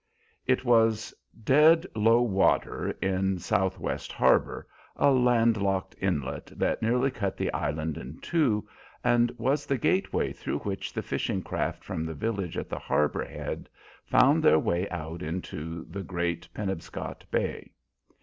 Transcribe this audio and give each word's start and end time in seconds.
It 0.47 0.65
was 0.65 1.13
dead 1.43 1.85
low 1.93 2.23
water 2.23 2.89
in 3.03 3.37
Southwest 3.37 4.11
Harbor, 4.11 4.65
a 4.95 5.11
land 5.11 5.57
locked 5.57 5.95
inlet 6.01 6.47
that 6.57 6.81
nearly 6.81 7.11
cut 7.11 7.37
the 7.37 7.53
Island 7.53 7.99
in 7.99 8.17
two, 8.19 8.67
and 9.03 9.29
was 9.37 9.67
the 9.67 9.77
gateway 9.77 10.33
through 10.33 10.57
which 10.61 10.91
the 10.91 11.03
fishing 11.03 11.43
craft 11.43 11.83
from 11.83 12.03
the 12.03 12.15
village 12.15 12.57
at 12.57 12.67
the 12.67 12.79
harbor 12.79 13.25
head 13.25 13.69
found 14.03 14.41
their 14.41 14.57
way 14.57 14.89
out 14.89 15.21
into 15.21 15.85
the 15.87 16.01
great 16.01 16.49
Penobscot 16.51 17.23
Bay. 17.29 17.71